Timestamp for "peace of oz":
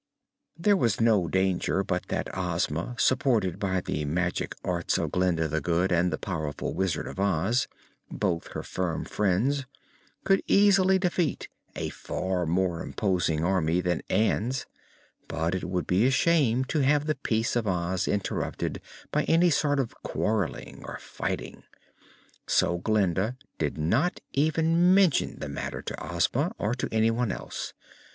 17.13-18.07